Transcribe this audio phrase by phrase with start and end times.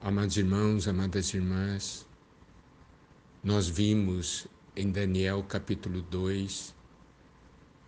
[0.00, 2.06] Amados irmãos, amadas irmãs,
[3.42, 6.72] nós vimos em Daniel capítulo 2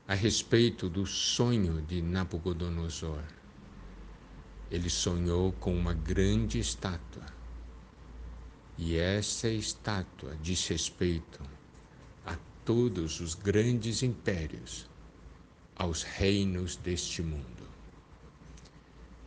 [0.09, 3.23] a respeito do sonho de Nabucodonosor.
[4.73, 7.27] Ele sonhou com uma grande estátua.
[8.77, 11.41] E essa estátua diz respeito
[12.27, 14.91] a todos os grandes impérios,
[15.77, 17.69] aos reinos deste mundo.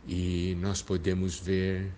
[0.06, 1.90] E nós podemos ver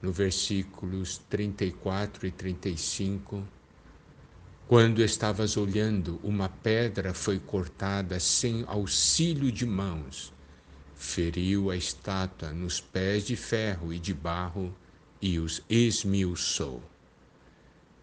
[0.00, 3.46] no versículos 34 e 35,
[4.68, 10.32] quando estavas olhando, uma pedra foi cortada sem auxílio de mãos,
[10.94, 14.74] feriu a estátua nos pés de ferro e de barro
[15.22, 16.82] e os esmiuçou.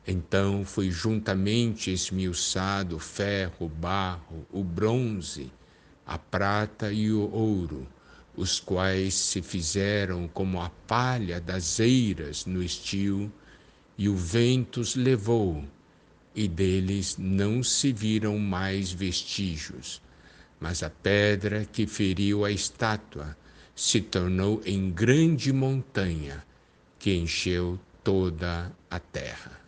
[0.07, 5.51] Então foi juntamente esmiuçado o ferro, o barro, o bronze,
[6.05, 7.87] a prata e o ouro,
[8.37, 13.31] os quais se fizeram como a palha das eiras no estio,
[13.97, 15.63] e o vento os levou,
[16.35, 20.01] e deles não se viram mais vestígios.
[20.59, 23.37] Mas a pedra que feriu a estátua
[23.75, 26.43] se tornou em grande montanha,
[26.99, 29.61] que encheu toda a terra.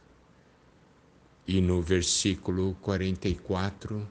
[1.47, 4.09] E no versículo 44,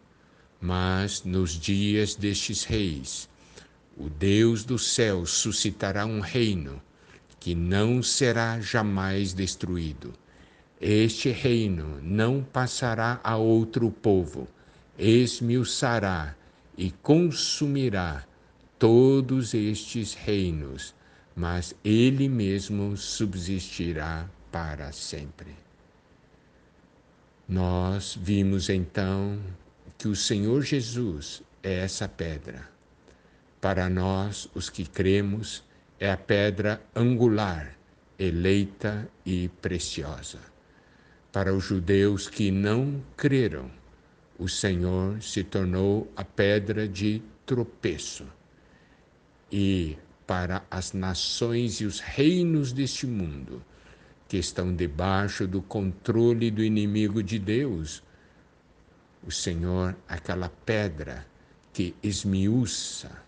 [0.60, 3.28] mas nos dias destes reis,
[3.96, 6.82] o Deus do céu suscitará um reino
[7.40, 10.12] que não será jamais destruído.
[10.78, 14.46] Este reino não passará a outro povo,
[14.98, 16.36] esmiuçará
[16.76, 18.26] e consumirá
[18.78, 20.94] todos estes reinos,
[21.34, 25.54] mas ele mesmo subsistirá para sempre.
[27.48, 29.40] Nós vimos então
[29.96, 32.75] que o Senhor Jesus é essa pedra
[33.60, 35.64] para nós, os que cremos,
[35.98, 37.76] é a pedra angular,
[38.18, 40.38] eleita e preciosa.
[41.32, 43.70] Para os judeus que não creram,
[44.38, 48.26] o Senhor se tornou a pedra de tropeço.
[49.50, 49.96] E
[50.26, 53.62] para as nações e os reinos deste mundo,
[54.28, 58.02] que estão debaixo do controle do inimigo de Deus,
[59.26, 61.26] o Senhor, aquela pedra
[61.72, 63.25] que esmiuça,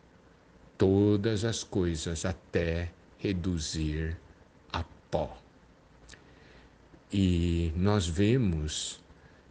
[0.79, 4.17] todas as coisas até reduzir
[4.73, 5.37] a pó.
[7.13, 9.01] E nós vemos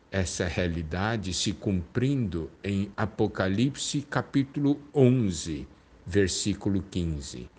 [0.09, 5.67] essa realidade se cumprindo em Apocalipse capítulo 11,
[6.05, 7.49] versículo 15.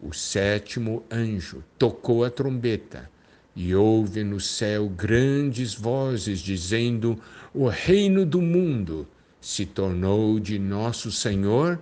[0.00, 3.10] O sétimo anjo tocou a trombeta
[3.54, 7.20] e houve no céu grandes vozes dizendo:
[7.52, 9.06] O reino do mundo
[9.40, 11.78] se tornou de nosso Senhor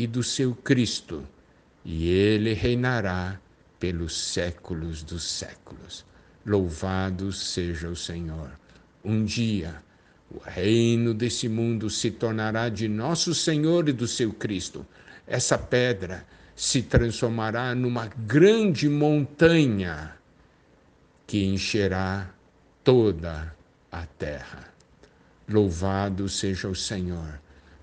[0.00, 1.28] e do seu Cristo,
[1.84, 3.38] e ele reinará
[3.78, 6.06] pelos séculos dos séculos.
[6.46, 8.50] Louvado seja o Senhor.
[9.04, 9.82] Um dia,
[10.30, 14.86] o reino desse mundo se tornará de nosso Senhor e do seu Cristo.
[15.26, 20.14] Essa pedra se transformará numa grande montanha
[21.26, 22.30] que encherá
[22.82, 23.54] toda
[23.92, 24.72] a terra.
[25.46, 27.38] Louvado seja o Senhor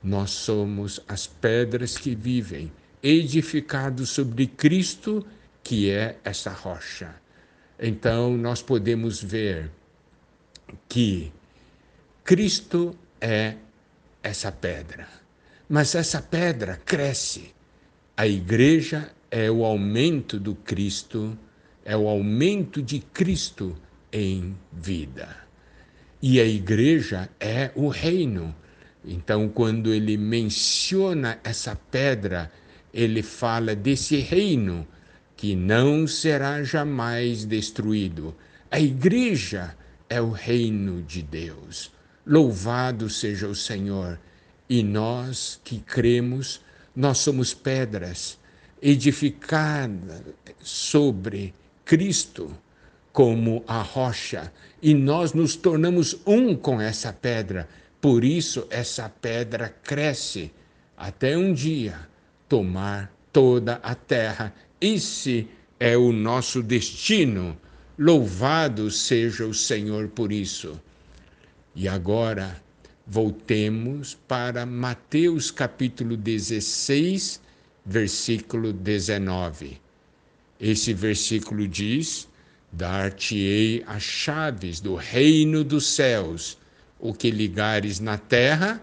[0.08, 2.72] nós somos as pedras que vivem,
[3.04, 5.28] edificados sobre Cristo,
[5.62, 7.14] que é essa rocha.
[7.78, 9.70] Então, nós podemos ver
[10.88, 11.30] que
[12.24, 13.56] Cristo é
[14.24, 15.10] essa pedra.
[15.68, 17.54] Mas essa pedra cresce.
[18.16, 21.38] A igreja é o aumento do Cristo,
[21.84, 23.76] é o aumento de Cristo
[24.10, 25.36] em vida.
[26.22, 28.56] E a igreja é o reino
[29.08, 32.52] então, quando ele menciona essa pedra,
[32.94, 34.86] ele fala desse reino
[35.36, 38.36] que não será jamais destruído.
[38.70, 39.76] A igreja
[40.10, 41.92] é o reino de Deus.
[42.26, 44.20] Louvado seja o Senhor.
[44.70, 46.60] E nós que cremos,
[46.94, 48.38] nós somos pedras
[48.82, 50.22] edificadas
[50.60, 51.54] sobre
[51.86, 52.54] Cristo
[53.14, 57.68] como a rocha, e nós nos tornamos um com essa pedra
[58.00, 60.52] por isso, essa pedra cresce
[60.96, 62.08] até um dia
[62.48, 64.54] tomar toda a terra.
[64.80, 65.48] Esse
[65.80, 67.58] é o nosso destino.
[67.98, 70.80] Louvado seja o Senhor por isso.
[71.76, 72.62] E agora,
[73.06, 77.42] voltemos para Mateus capítulo 16,
[77.84, 79.82] versículo 19.
[80.60, 82.28] Esse versículo diz:
[82.72, 86.58] Dar-te-ei as chaves do reino dos céus
[87.00, 88.82] o que ligares na terra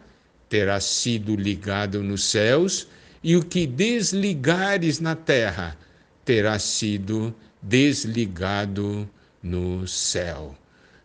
[0.49, 2.87] terá sido ligado nos céus,
[3.23, 5.77] e o que desligares na terra
[6.25, 9.09] terá sido desligado
[9.43, 10.57] no céu.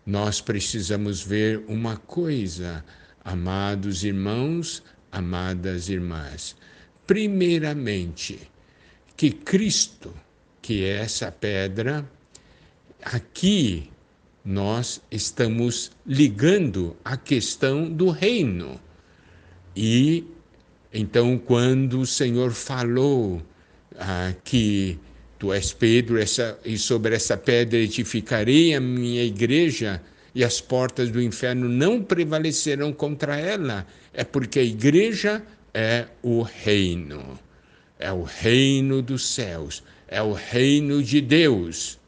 [0.06, 2.84] Nós precisamos ver uma coisa,
[3.24, 6.56] amados irmãos, amadas irmãs.
[7.08, 8.40] Primeiramente,
[9.16, 10.14] que Cristo,
[10.62, 12.10] que é essa pedra,
[13.02, 13.90] aqui
[14.50, 18.82] nós estamos ligando a questão do reino.
[19.76, 20.26] E
[20.92, 23.44] então, quando o Senhor falou
[23.96, 24.98] ah, que
[25.38, 30.02] tu és Pedro, essa, e sobre essa pedra edificarei a minha igreja,
[30.34, 35.44] e as portas do inferno não prevalecerão contra ela, é porque a igreja
[35.76, 37.40] é o reino,
[38.00, 41.99] é o reino dos céus, é o reino de Deus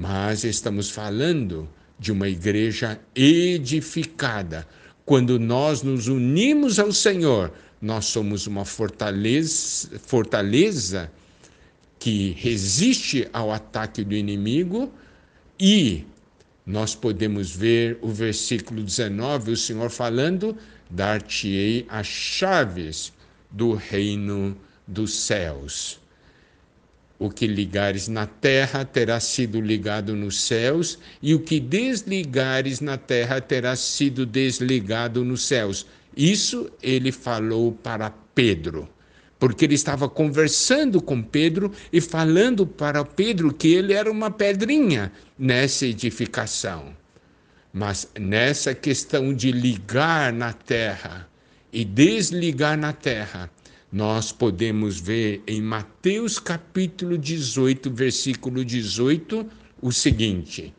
[0.00, 1.68] mas estamos falando
[1.98, 4.66] de uma igreja edificada.
[5.04, 7.52] Quando nós nos unimos ao Senhor,
[7.82, 11.12] nós somos uma fortaleza, fortaleza
[11.98, 14.90] que resiste ao ataque do inimigo
[15.60, 16.06] e
[16.64, 20.56] nós podemos ver o versículo 19, o Senhor falando:
[20.88, 23.12] dar-te-ei as chaves
[23.50, 24.56] do reino
[24.86, 25.99] dos céus.
[27.20, 32.96] O que ligares na terra terá sido ligado nos céus, e o que desligares na
[32.96, 35.86] terra terá sido desligado nos céus.
[36.16, 38.88] Isso ele falou para Pedro,
[39.38, 45.12] porque ele estava conversando com Pedro e falando para Pedro que ele era uma pedrinha
[45.38, 46.96] nessa edificação.
[47.70, 51.28] Mas nessa questão de ligar na terra
[51.70, 53.50] e desligar na terra,
[53.92, 59.44] nós podemos ver em Mateus capítulo 18, versículo 18,
[59.82, 60.72] o seguinte: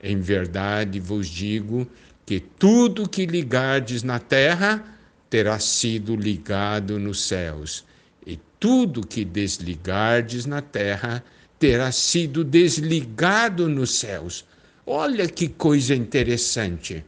[0.00, 1.86] Em verdade vos digo
[2.24, 4.98] que tudo que ligardes na terra
[5.28, 7.84] terá sido ligado nos céus,
[8.24, 11.24] e tudo que desligardes na terra
[11.58, 14.44] terá sido desligado nos céus.
[14.86, 17.04] Olha que coisa interessante.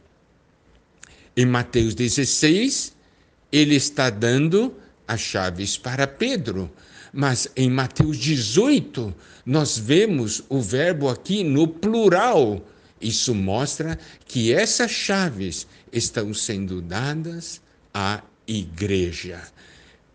[1.37, 2.97] Em Mateus 16,
[3.51, 4.75] ele está dando
[5.07, 6.69] as chaves para Pedro.
[7.13, 9.15] Mas em Mateus 18,
[9.45, 12.61] nós vemos o verbo aqui no plural.
[12.99, 17.61] Isso mostra que essas chaves estão sendo dadas
[17.93, 19.41] à igreja.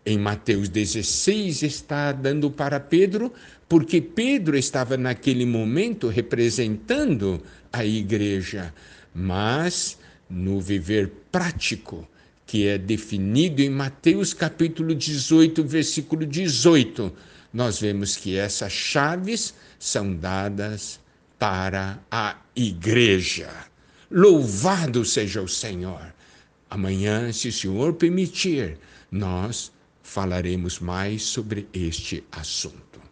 [0.05, 3.33] Em Mateus 16 está dando para Pedro,
[3.69, 7.41] porque Pedro estava naquele momento representando
[7.71, 8.73] a igreja,
[9.15, 9.97] mas
[10.29, 12.07] no viver prático
[12.45, 17.11] que é definido em Mateus capítulo 18, versículo 18,
[17.53, 20.99] nós vemos que essas chaves são dadas
[21.37, 23.49] para a igreja.
[24.09, 26.13] Louvado seja o Senhor.
[26.69, 28.77] Amanhã, se o Senhor permitir,
[29.11, 33.02] nós falaremos mais sobre este assunto.